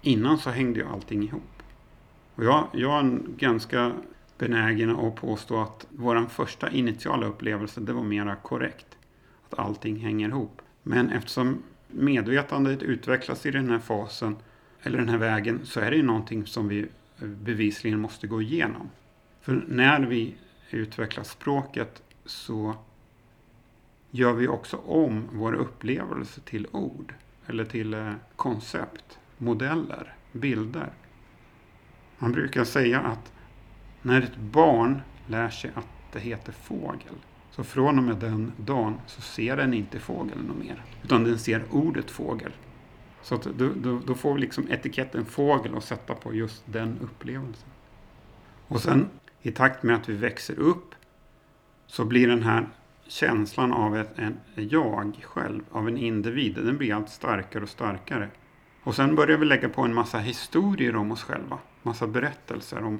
[0.01, 1.63] innan så hängde ju allting ihop.
[2.35, 3.91] Och jag, jag är ganska
[4.37, 8.97] benägen att påstå att vår första initiala upplevelse det var mera korrekt.
[9.49, 10.61] Att allting hänger ihop.
[10.83, 14.35] Men eftersom medvetandet utvecklas i den här fasen
[14.83, 16.87] eller den här vägen så är det ju någonting som vi
[17.19, 18.89] bevisligen måste gå igenom.
[19.41, 20.35] För när vi
[20.69, 22.75] utvecklar språket så
[24.11, 27.13] gör vi också om vår upplevelse till ord
[27.47, 30.89] eller till eh, koncept, modeller, bilder.
[32.17, 33.31] Man brukar säga att
[34.01, 37.15] när ett barn lär sig att det heter fågel
[37.51, 40.83] så från och med den dagen så ser den inte fågeln något mer.
[41.03, 42.51] Utan den ser ordet fågel.
[43.21, 46.99] Så att då, då, då får vi liksom etiketten fågel att sätta på just den
[47.01, 47.69] upplevelsen.
[48.67, 49.09] Och sen
[49.41, 50.95] i takt med att vi växer upp
[51.87, 52.69] så blir den här
[53.07, 58.29] känslan av ett en jag själv, av en individ, den blir allt starkare och starkare.
[58.83, 61.59] Och sen börjar vi lägga på en massa historier om oss själva.
[61.83, 62.99] Massa berättelser om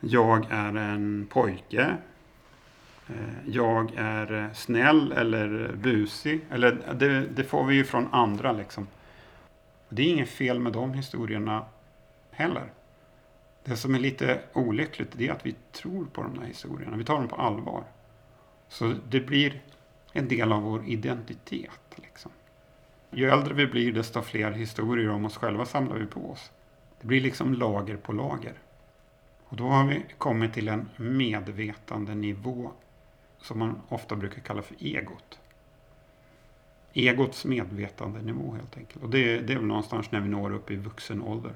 [0.00, 1.96] jag är en pojke.
[3.08, 3.14] Eh,
[3.46, 6.40] jag är eh, snäll eller busig.
[6.50, 8.86] Eller det, det får vi ju från andra liksom.
[9.88, 11.64] Det är inget fel med de historierna
[12.30, 12.72] heller.
[13.64, 16.96] Det som är lite olyckligt är att vi tror på de här historierna.
[16.96, 17.84] Vi tar dem på allvar.
[18.68, 19.62] Så det blir
[20.12, 21.80] en del av vår identitet.
[21.96, 22.30] Liksom.
[23.14, 26.50] Ju äldre vi blir desto fler historier om oss själva samlar vi på oss.
[27.00, 28.54] Det blir liksom lager på lager.
[29.44, 32.70] Och då har vi kommit till en medvetande nivå
[33.40, 35.40] som man ofta brukar kalla för egot.
[36.92, 39.04] Egots medvetandenivå helt enkelt.
[39.04, 41.52] Och det, det är väl någonstans när vi når upp i vuxen ålder.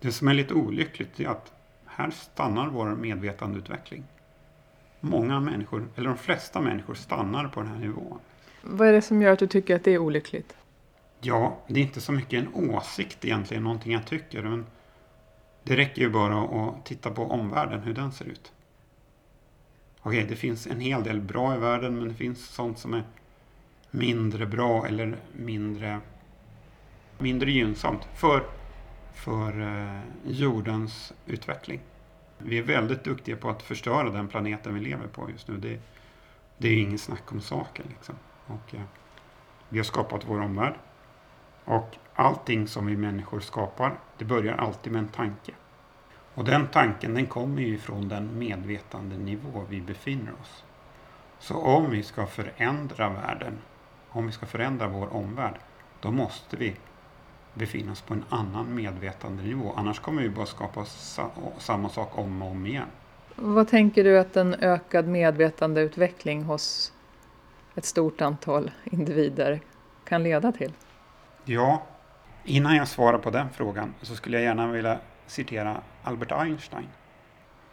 [0.00, 1.52] Det som är lite olyckligt är att
[1.86, 4.04] här stannar vår medvetandeutveckling.
[5.00, 8.20] Många människor, eller de flesta människor, stannar på den här nivån.
[8.70, 10.56] Vad är det som gör att du tycker att det är olyckligt?
[11.20, 14.42] Ja, det är inte så mycket en åsikt egentligen, någonting jag tycker.
[14.42, 14.66] Men
[15.62, 18.52] det räcker ju bara att titta på omvärlden, hur den ser ut.
[20.00, 23.04] Okej, det finns en hel del bra i världen, men det finns sånt som är
[23.90, 26.00] mindre bra eller mindre,
[27.18, 28.44] mindre gynnsamt för,
[29.14, 31.80] för eh, jordens utveckling.
[32.38, 35.56] Vi är väldigt duktiga på att förstöra den planeten vi lever på just nu.
[35.56, 35.80] Det,
[36.58, 37.86] det är ingen snack om saken.
[37.88, 38.14] Liksom.
[38.48, 38.82] Och, eh,
[39.68, 40.74] vi har skapat vår omvärld.
[41.64, 45.52] Och allting som vi människor skapar, det börjar alltid med en tanke.
[46.34, 50.64] Och den tanken den kommer ju från den medvetandenivå vi befinner oss.
[51.38, 53.58] Så om vi ska förändra världen,
[54.10, 55.54] om vi ska förändra vår omvärld,
[56.00, 56.76] då måste vi
[57.54, 59.72] befinna oss på en annan medvetandenivå.
[59.76, 60.84] Annars kommer vi bara skapa
[61.58, 62.86] samma sak om och om igen.
[63.36, 66.92] Vad tänker du att en ökad medvetandeutveckling hos
[67.78, 69.60] ett stort antal individer
[70.04, 70.72] kan leda till?
[71.44, 71.82] Ja,
[72.44, 76.88] innan jag svarar på den frågan så skulle jag gärna vilja citera Albert Einstein.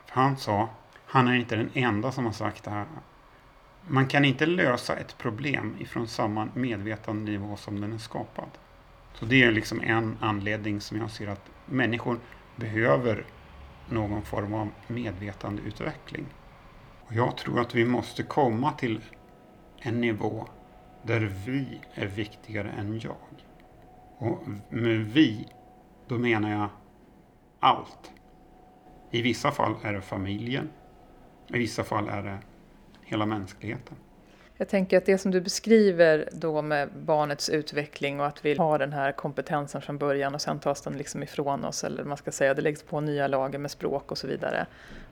[0.09, 0.69] Han sa,
[1.05, 2.85] han är inte den enda som har sagt det här.
[3.87, 8.49] Man kan inte lösa ett problem ifrån samma medvetandenivå som den är skapad.
[9.13, 12.19] Så det är liksom en anledning som jag ser att människor
[12.55, 13.25] behöver
[13.89, 16.25] någon form av medvetandeutveckling.
[17.07, 19.01] Och jag tror att vi måste komma till
[19.85, 20.47] en nivå
[21.03, 23.15] där vi är viktigare än jag.
[24.17, 25.47] Och med vi,
[26.07, 26.69] då menar jag
[27.59, 28.11] allt.
[29.11, 30.69] I vissa fall är det familjen.
[31.47, 32.37] I vissa fall är det
[33.01, 33.97] hela mänskligheten.
[34.57, 38.79] Jag tänker att det som du beskriver då med barnets utveckling och att vi har
[38.79, 42.31] den här kompetensen från början och sen tas den liksom ifrån oss eller man ska
[42.31, 44.65] säga det läggs på nya lager med språk och så vidare.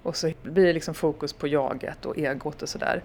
[0.04, 3.04] Och så blir det liksom fokus på jaget och egot och sådär.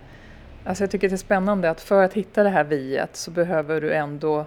[0.64, 3.80] Alltså jag tycker det är spännande att för att hitta det här viet så behöver
[3.80, 4.46] du ändå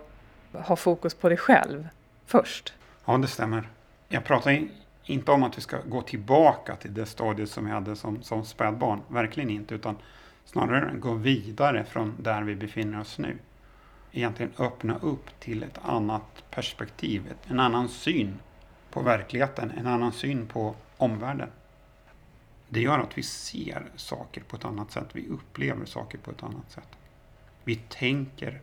[0.54, 1.88] ha fokus på dig själv
[2.26, 2.74] först.
[3.06, 3.70] Ja, det stämmer.
[4.08, 4.68] Jag pratar
[5.04, 8.46] inte om att vi ska gå tillbaka till det stadiet som vi hade som, som
[8.46, 9.02] spädbarn.
[9.08, 9.76] Verkligen inte.
[9.76, 9.98] Utan
[10.46, 13.38] snarare gå vidare från där vi befinner oss nu.
[14.12, 18.40] Egentligen öppna upp till ett annat perspektiv, en annan syn
[18.92, 21.50] på verkligheten, en annan syn på omvärlden.
[22.74, 26.44] Det gör att vi ser saker på ett annat sätt, vi upplever saker på ett
[26.44, 26.88] annat sätt.
[27.64, 28.62] Vi tänker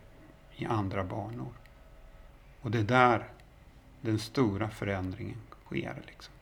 [0.56, 1.52] i andra banor.
[2.60, 3.28] Och det är där
[4.00, 6.02] den stora förändringen sker.
[6.06, 6.34] Liksom.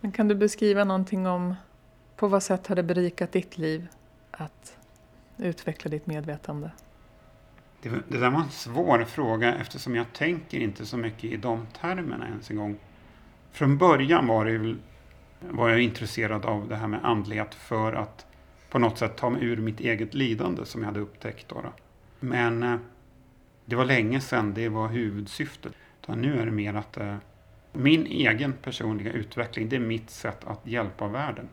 [0.00, 1.54] Men kan du beskriva någonting om
[2.16, 3.86] på vad sätt har det berikat ditt liv
[4.30, 4.78] att
[5.36, 6.70] utveckla ditt medvetande?
[7.82, 11.66] Det, det där var en svår fråga eftersom jag tänker inte så mycket i de
[11.80, 12.78] termerna ens en gång.
[13.52, 14.76] Från början var, det,
[15.40, 18.26] var jag intresserad av det här med andlighet för att
[18.70, 21.48] på något sätt ta mig ur mitt eget lidande som jag hade upptäckt.
[21.48, 21.62] Då.
[22.20, 22.76] Men eh,
[23.64, 25.72] det var länge sedan det var huvudsyftet.
[26.02, 27.16] Utan nu är det mer att eh,
[27.72, 31.48] min egen personliga utveckling, det är mitt sätt att hjälpa världen.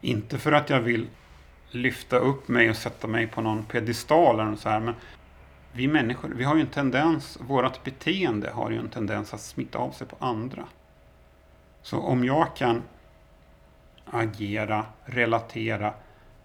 [0.00, 1.06] Inte för att jag vill
[1.70, 4.94] lyfta upp mig och sätta mig på någon pedestal eller så här, men
[5.72, 9.78] vi människor, vi har ju en tendens, vårt beteende har ju en tendens att smitta
[9.78, 10.64] av sig på andra.
[11.86, 12.82] Så om jag kan
[14.04, 15.94] agera, relatera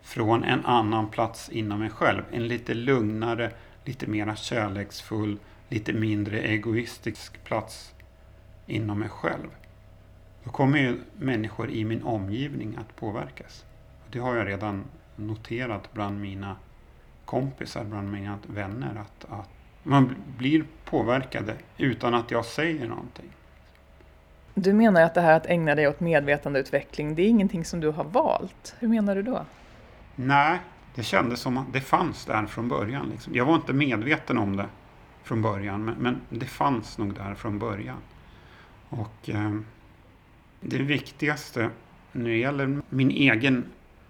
[0.01, 3.51] från en annan plats inom mig själv, en lite lugnare,
[3.85, 7.93] lite mera kärleksfull, lite mindre egoistisk plats
[8.65, 9.47] inom mig själv.
[10.43, 13.65] Då kommer ju människor i min omgivning att påverkas.
[14.11, 14.83] Det har jag redan
[15.15, 16.55] noterat bland mina
[17.25, 19.49] kompisar, bland mina vänner, att, att
[19.83, 23.31] man blir påverkade utan att jag säger någonting.
[24.53, 27.89] Du menar att det här att ägna dig åt medvetandeutveckling, det är ingenting som du
[27.89, 28.75] har valt?
[28.79, 29.45] Hur menar du då?
[30.15, 30.59] Nej,
[30.95, 33.09] det kändes som att det fanns där från början.
[33.09, 33.35] Liksom.
[33.35, 34.67] Jag var inte medveten om det
[35.23, 37.97] från början, men, men det fanns nog där från början.
[38.89, 39.59] Och eh,
[40.61, 41.69] det viktigaste
[42.11, 43.65] när det gäller min egen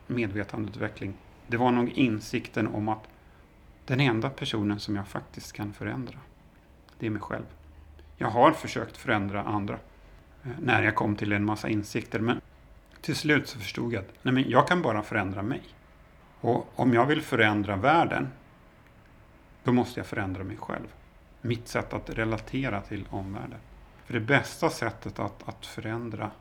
[0.07, 1.13] medvetandeutveckling,
[1.47, 3.07] det var nog insikten om att
[3.85, 6.17] den enda personen som jag faktiskt kan förändra,
[6.99, 7.45] det är mig själv.
[8.17, 9.77] Jag har försökt förändra andra
[10.59, 12.41] när jag kom till en massa insikter, men
[13.01, 15.61] till slut så förstod jag att nej men jag kan bara förändra mig.
[16.41, 18.27] Och om jag vill förändra världen,
[19.63, 20.87] då måste jag förändra mig själv.
[21.41, 23.59] Mitt sätt att relatera till omvärlden.
[24.05, 26.31] För det bästa sättet att, att förändra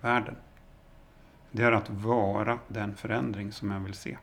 [0.00, 0.36] världen,
[1.50, 4.16] det är att vara den förändring som jag vill se.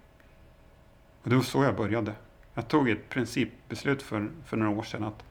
[1.23, 2.13] Och det var så jag började.
[2.53, 5.23] Jag tog ett principbeslut för, för några år sedan att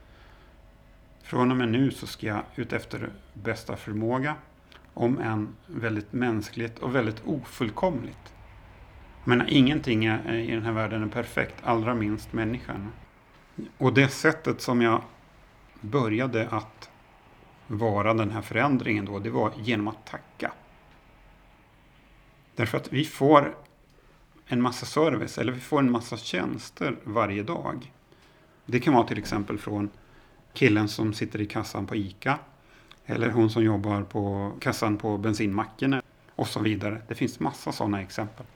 [1.26, 4.34] från och med nu så ska jag utefter bästa förmåga,
[4.94, 8.34] om än väldigt mänskligt och väldigt ofullkomligt.
[9.24, 12.92] Men ingenting är, eh, i den här världen är perfekt, allra minst människan.
[13.78, 15.02] Och det sättet som jag
[15.80, 16.90] började att
[17.66, 20.52] vara den här förändringen då, det var genom att tacka.
[22.54, 23.56] Därför att vi får
[24.46, 27.92] en massa service, eller vi får en massa tjänster varje dag.
[28.66, 29.90] Det kan vara till exempel från
[30.56, 32.38] killen som sitter i kassan på ICA,
[33.06, 36.02] eller hon som jobbar på kassan på bensinmacken
[36.36, 37.02] och så vidare.
[37.08, 38.46] Det finns massa sådana exempel.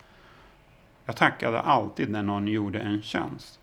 [1.04, 3.60] Jag tackade alltid när någon gjorde en tjänst.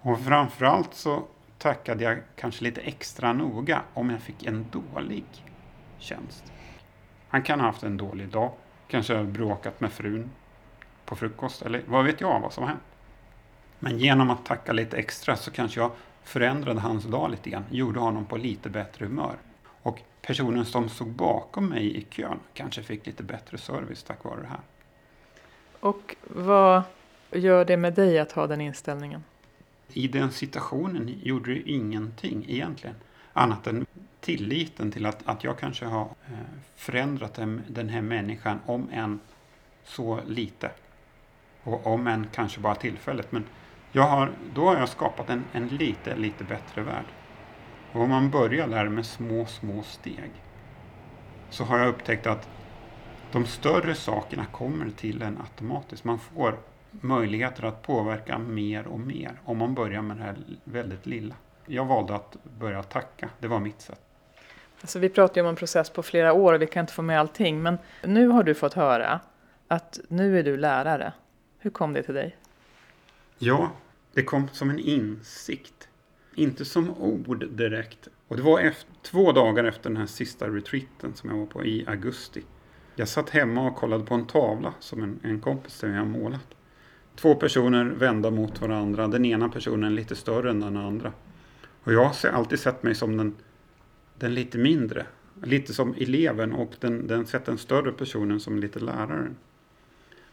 [0.00, 1.24] Och framförallt så
[1.58, 5.24] tackade jag kanske lite extra noga om jag fick en dålig
[5.98, 6.52] tjänst.
[7.28, 8.52] Han kan ha haft en dålig dag,
[8.88, 10.30] kanske bråkat med frun
[11.04, 12.82] på frukost eller vad vet jag vad som har hänt.
[13.78, 15.90] Men genom att tacka lite extra så kanske jag
[16.24, 19.36] förändrade hans dag lite grann, gjorde honom på lite bättre humör.
[19.82, 24.40] Och personen som stod bakom mig i kön kanske fick lite bättre service tack vare
[24.40, 24.60] det här.
[25.80, 26.82] Och vad
[27.30, 29.24] gör det med dig att ha den inställningen?
[29.92, 32.96] I den situationen gjorde det ingenting egentligen.
[33.32, 33.86] Annat än
[34.20, 36.38] tilliten till att, att jag kanske har eh,
[36.76, 39.20] förändrat den här människan, om än
[39.84, 40.70] så lite.
[41.62, 43.32] Och om än kanske bara tillfället.
[43.32, 43.44] Men
[43.92, 47.04] jag har, då har jag skapat en, en lite, lite bättre värld.
[47.92, 50.30] Och om man börjar där med små, små steg
[51.50, 52.48] så har jag upptäckt att
[53.32, 56.04] de större sakerna kommer till en automatiskt.
[56.04, 56.58] Man får
[56.90, 61.34] möjligheter att påverka mer och mer om man börjar med det här väldigt lilla.
[61.66, 64.00] Jag valde att börja tacka, det var mitt sätt.
[64.80, 67.02] Alltså vi pratar ju om en process på flera år och vi kan inte få
[67.02, 69.20] med allting, men nu har du fått höra
[69.68, 71.12] att nu är du lärare.
[71.58, 72.36] Hur kom det till dig?
[73.38, 73.70] Ja,
[74.12, 75.88] det kom som en insikt.
[76.34, 78.08] Inte som ord direkt.
[78.28, 81.64] Och det var efter, två dagar efter den här sista retreaten som jag var på
[81.64, 82.42] i augusti.
[82.96, 86.04] Jag satt hemma och kollade på en tavla som en, en kompis till mig har
[86.04, 86.46] målat.
[87.16, 91.12] Två personer vända mot varandra, den ena personen lite större än den andra.
[91.84, 93.34] Och jag har alltid sett mig som den,
[94.18, 95.06] den lite mindre.
[95.42, 99.36] Lite som eleven och den, den sett den större personen som lite läraren.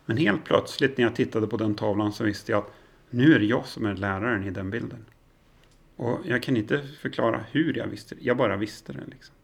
[0.06, 2.74] Men helt plötsligt när jag tittade på den tavlan så visste jag att
[3.10, 5.06] nu är det jag som är läraren i den bilden.
[5.96, 9.06] Och jag kan inte förklara hur jag visste det, jag bara visste det.
[9.06, 9.36] Liksom.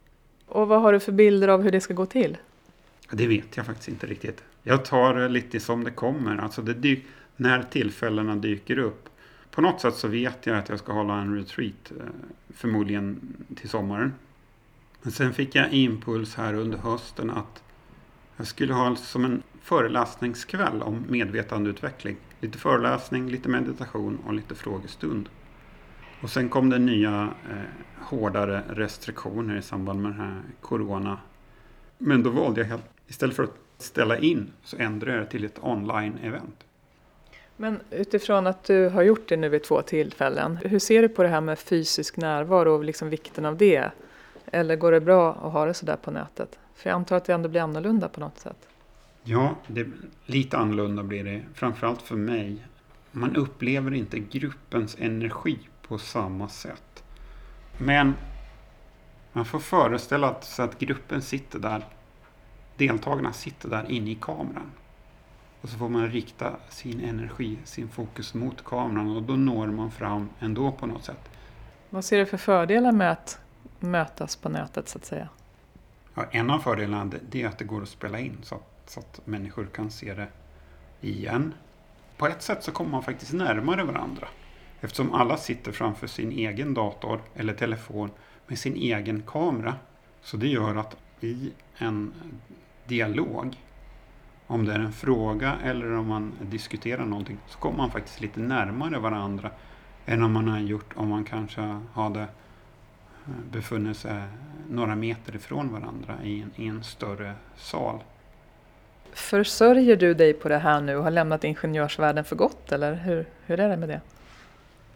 [0.46, 2.38] Och vad har du för bilder av hur det ska gå till?
[3.12, 4.44] Det vet jag faktiskt inte riktigt.
[4.64, 6.38] Jag tar det lite som det kommer.
[6.38, 7.06] Alltså det dyk,
[7.36, 9.10] när tillfällena dyker upp.
[9.52, 11.92] På något sätt så vet jag att jag ska hålla en retreat.
[11.92, 12.06] Eh,
[12.50, 14.14] förmodligen till sommaren.
[15.02, 17.64] Men sen fick jag impuls här under hösten att
[18.38, 22.18] jag skulle ha som en föreläsningskväll om medvetandeutveckling.
[22.46, 25.30] Lite föreläsning, lite meditation och lite frågestund.
[26.22, 31.18] Och sen kom det nya eh, hårdare restriktioner i samband med den här corona.
[31.98, 35.46] Men då valde jag helt, istället för att ställa in så ändrade jag det till
[35.46, 36.66] ett online-event.
[37.58, 41.24] Men utifrån att du har gjort det nu vid två tillfällen, hur ser du på
[41.24, 43.92] det här med fysisk närvaro och liksom vikten av det?
[44.46, 46.60] Eller går det bra att ha det sådär på nätet?
[46.76, 48.68] För jag antar att det ändå blir annorlunda på något sätt.
[49.28, 49.88] Ja, det,
[50.26, 51.42] lite annorlunda blir det.
[51.54, 52.66] Framförallt för mig.
[53.12, 57.04] Man upplever inte gruppens energi på samma sätt.
[57.78, 58.14] Men
[59.34, 61.86] man får föreställa sig att gruppen sitter där.
[62.78, 64.72] Deltagarna sitter där inne i kameran.
[65.62, 69.92] Och så får man rikta sin energi, sin fokus mot kameran och då når man
[69.92, 71.30] fram ändå på något sätt.
[71.90, 73.40] Vad ser du för fördelar med att
[73.80, 75.30] mötas på nätet så att säga?
[76.16, 79.22] Ja, en av fördelarna är att det går att spela in så att, så att
[79.26, 80.28] människor kan se det
[81.02, 81.54] igen.
[82.18, 84.28] På ett sätt så kommer man faktiskt närmare varandra.
[84.82, 88.12] Eftersom alla sitter framför sin egen dator eller telefon
[88.48, 89.76] med sin egen kamera.
[90.22, 92.14] Så det gör att i en
[92.88, 93.56] dialog,
[94.48, 98.40] om det är en fråga eller om man diskuterar någonting, så kommer man faktiskt lite
[98.40, 99.52] närmare varandra
[100.06, 102.28] än om man har gjort om man kanske hade eh,
[103.52, 104.24] befunnit sig
[104.70, 108.00] några meter ifrån varandra i en, i en större sal.
[109.16, 113.26] Försörjer du dig på det här nu och har lämnat ingenjörsvärlden för gott eller hur,
[113.46, 114.02] hur är det med det?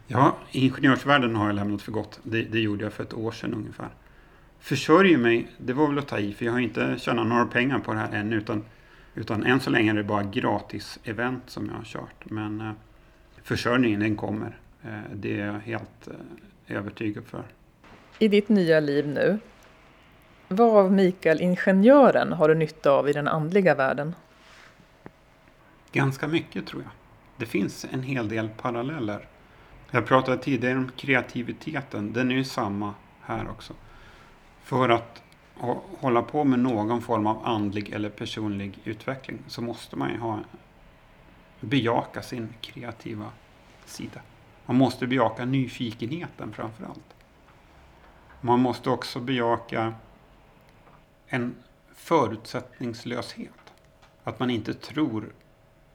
[0.06, 2.20] Ja, ingenjörsvärlden har jag lämnat för gott.
[2.22, 3.88] Det, det, gjorde jag för ett år sedan ungefär.
[4.58, 7.78] Försörjer mig, det var väl att ta i, för jag har inte tjänat några pengar
[7.78, 8.32] på det här än.
[8.32, 8.64] Utan,
[9.14, 12.24] utan än så länge är det bara gratis-event som jag har kört.
[12.30, 12.72] Men eh,
[13.42, 14.58] försörjningen, den kommer.
[14.82, 16.08] Eh, det är jag helt
[16.68, 17.42] eh, övertygad för.
[18.18, 19.38] I ditt nya liv nu,
[20.52, 24.14] vad av Mikael Ingenjören har du nytta av i den andliga världen?
[25.92, 26.90] Ganska mycket tror jag.
[27.36, 29.28] Det finns en hel del paralleller.
[29.90, 32.12] Jag pratade tidigare om kreativiteten.
[32.12, 33.74] Den är ju samma här också.
[34.62, 35.22] För att
[36.00, 40.38] hålla på med någon form av andlig eller personlig utveckling så måste man ju ha
[41.60, 43.26] bejaka sin kreativa
[43.84, 44.20] sida.
[44.66, 47.14] Man måste bejaka nyfikenheten framför allt.
[48.40, 49.94] Man måste också bejaka
[51.30, 51.54] en
[51.94, 53.72] förutsättningslöshet.
[54.24, 55.32] Att man inte tror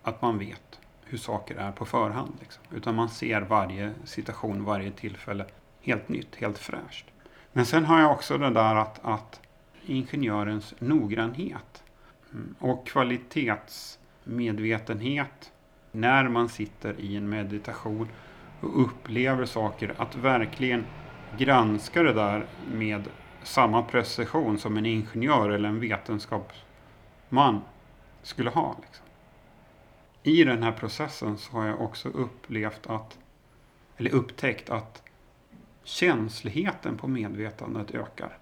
[0.04, 2.34] att man vet hur saker är på förhand.
[2.40, 2.64] Liksom.
[2.72, 5.46] Utan man ser varje situation, varje tillfälle
[5.82, 7.06] helt nytt, helt fräscht.
[7.54, 9.42] Men sen har jag också det där att, att
[9.86, 11.84] ingenjörens noggrannhet
[12.32, 15.52] mm, och kvalitetsmedvetenhet
[15.92, 18.08] när man sitter i en meditation
[18.62, 20.86] och upplever saker, att verkligen
[21.38, 23.04] granska det där med
[23.46, 27.62] samma precision som en ingenjör eller en vetenskapsman
[28.22, 28.76] skulle ha.
[28.82, 29.06] Liksom.
[30.24, 33.20] I den här processen så har jag också upplevt att,
[33.98, 35.04] eller upptäckt att
[35.84, 38.38] känsligheten på medvetandet ökar.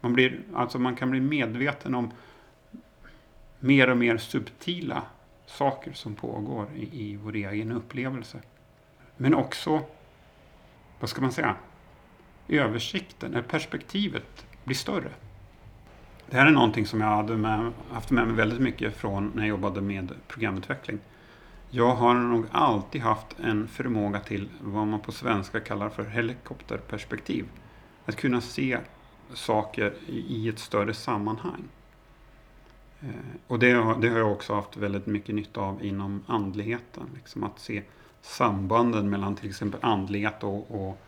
[0.00, 2.10] Man, blir, alltså man kan bli medveten om
[3.60, 5.02] mer och mer subtila
[5.46, 8.40] saker som pågår i, i vår egen upplevelse.
[9.16, 9.82] Men också,
[11.00, 11.56] vad ska man säga,
[12.48, 15.10] översikten, eller perspektivet blir större.
[16.30, 19.42] Det här är någonting som jag hade med, haft med mig väldigt mycket från när
[19.42, 20.98] jag jobbade med programutveckling.
[21.70, 27.44] Jag har nog alltid haft en förmåga till vad man på svenska kallar för helikopterperspektiv.
[28.04, 28.78] Att kunna se
[29.34, 31.64] saker i ett större sammanhang.
[33.00, 33.08] Eh,
[33.46, 37.10] och det, det har jag också haft väldigt mycket nytta av inom andligheten.
[37.14, 37.82] Liksom att se
[38.22, 41.00] sambanden mellan till exempel andlighet och, och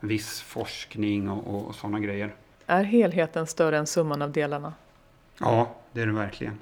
[0.00, 2.34] viss forskning och, och sådana grejer.
[2.66, 4.74] Är helheten större än summan av delarna?
[5.38, 6.58] Ja, det är det verkligen.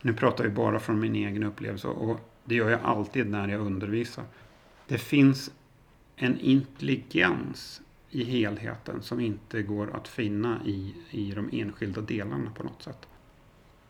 [0.00, 3.60] Nu pratar jag bara från min egen upplevelse och det gör jag alltid när jag
[3.60, 4.24] undervisar.
[4.86, 5.50] Det finns
[6.16, 12.62] en intelligens i helheten som inte går att finna i, i de enskilda delarna på
[12.62, 13.08] något sätt.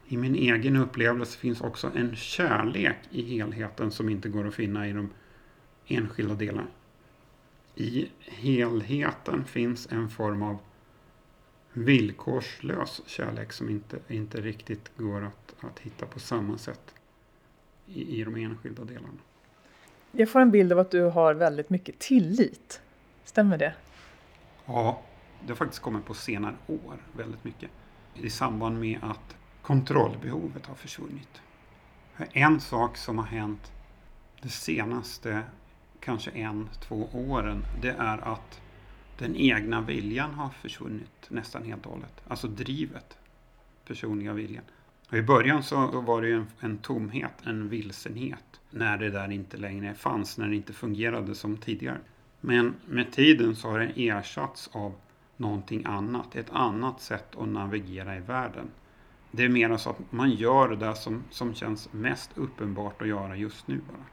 [0.08, 4.88] I min egen upplevelse finns också en kärlek i helheten som inte går att finna
[4.88, 5.10] i de
[5.86, 6.66] enskilda delarna.
[7.74, 10.58] I helheten finns en form av
[11.72, 16.94] villkorslös kärlek som inte, inte riktigt går att, att hitta på samma sätt
[17.86, 19.18] i, i de enskilda delarna.
[20.12, 22.80] Jag får en bild av att du har väldigt mycket tillit.
[23.24, 23.74] Stämmer det?
[24.66, 25.02] Ja,
[25.42, 27.70] det har faktiskt kommit på senare år väldigt mycket.
[28.14, 31.40] I samband med att kontrollbehovet har försvunnit.
[32.32, 33.72] En sak som har hänt
[34.42, 35.42] det senaste
[36.04, 38.60] kanske en, två åren, det är att
[39.18, 42.22] den egna viljan har försvunnit nästan helt och hållet.
[42.28, 43.18] Alltså drivet,
[43.86, 44.64] personliga viljan.
[45.10, 49.56] Och I början så var det en, en tomhet, en vilsenhet, när det där inte
[49.56, 51.98] längre fanns, när det inte fungerade som tidigare.
[52.40, 54.94] Men med tiden så har det ersatts av
[55.36, 56.36] någonting annat.
[56.36, 58.70] Ett annat sätt att navigera i världen.
[59.30, 63.36] Det är mer så att man gör det som, som känns mest uppenbart att göra
[63.36, 64.04] just nu bara.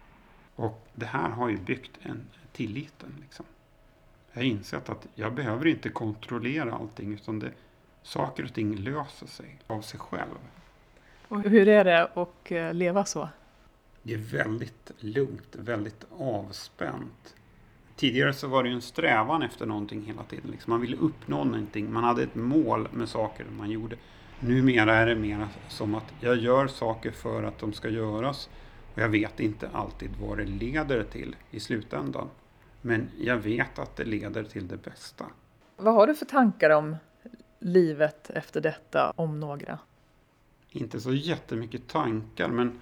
[0.59, 3.15] Och det här har ju byggt en tilliten.
[3.21, 3.45] Liksom.
[4.31, 7.51] Jag har insett att jag behöver inte kontrollera allting utan det,
[8.03, 10.37] saker och ting löser sig av sig själv.
[11.27, 13.29] Och hur är det att eh, leva så?
[14.03, 17.35] Det är väldigt lugnt, väldigt avspänt.
[17.95, 20.51] Tidigare så var det ju en strävan efter någonting hela tiden.
[20.51, 23.95] Liksom man ville uppnå någonting, man hade ett mål med saker man gjorde.
[24.39, 28.49] Numera är det mer som att jag gör saker för att de ska göras
[28.93, 32.29] och jag vet inte alltid vad det leder till i slutändan.
[32.81, 35.25] Men jag vet att det leder till det bästa.
[35.77, 36.95] Vad har du för tankar om
[37.59, 39.79] livet efter detta, om några?
[40.69, 42.79] Inte så jättemycket tankar, men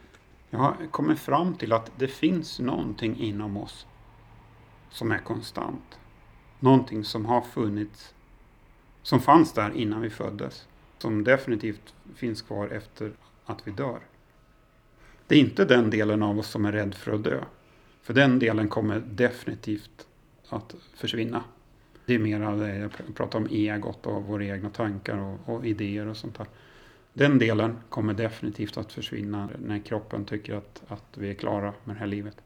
[0.49, 3.87] jag har kommit fram till att det finns någonting inom oss
[4.89, 5.99] som är konstant.
[6.59, 8.13] Någonting som har funnits,
[9.01, 10.67] som fanns där innan vi föddes.
[10.97, 13.11] Som definitivt finns kvar efter
[13.45, 13.99] att vi dör.
[15.27, 17.43] Det är inte den delen av oss som är rädd för att dö.
[18.01, 20.07] För den delen kommer definitivt
[20.49, 21.43] att försvinna.
[22.05, 26.07] Det är mer det jag pratar om egot och våra egna tankar och, och, idéer
[26.07, 26.47] och sånt där.
[27.13, 31.95] Den delen kommer definitivt att försvinna när kroppen tycker att, att vi är klara med
[31.95, 32.37] det här livet.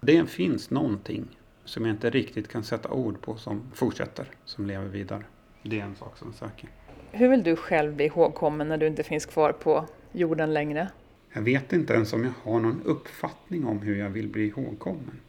[0.00, 1.28] Det finns någonting
[1.64, 5.24] som jag inte riktigt kan sätta ord på som fortsätter, som lever vidare.
[5.62, 6.68] Det är en sak som är säker.
[7.10, 10.88] Hur vill du själv bli ihågkommen när du inte finns kvar på jorden längre?
[11.32, 15.20] Jag vet inte ens om jag har någon uppfattning om hur jag vill bli ihågkommen.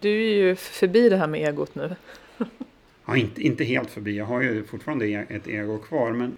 [0.00, 1.96] Du är ju förbi det här med egot nu.
[3.04, 4.16] ja, inte, inte helt förbi.
[4.16, 6.12] Jag har ju fortfarande e- ett ego kvar.
[6.12, 6.36] Men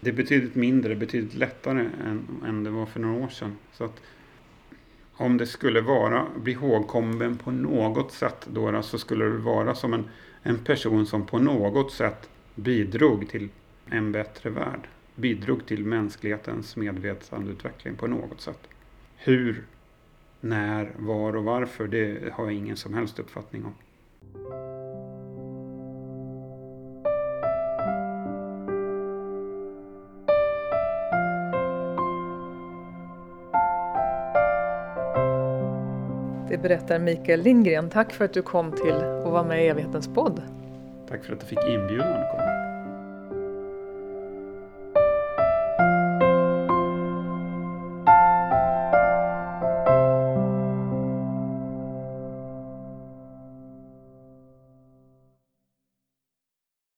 [0.00, 3.56] det är betydligt mindre, betydligt lättare än, än det var för några år sedan.
[3.72, 4.02] Så att
[5.12, 9.94] om det skulle vara, bli ihågkommen på något sätt då, så skulle det vara som
[9.94, 10.04] en,
[10.42, 13.48] en person som på något sätt bidrog till
[13.90, 14.88] en bättre värld
[15.18, 18.68] bidrog till mänsklighetens medvetandeutveckling på något sätt.
[19.16, 19.64] Hur,
[20.40, 23.74] när, var och varför, det har jag ingen som helst uppfattning om.
[36.50, 37.90] Det berättar Mikael Lindgren.
[37.90, 38.94] Tack för att du kom till
[39.24, 40.42] och var med i evighetens podd.
[41.08, 42.47] Tack för att du fick inbjudan att komma.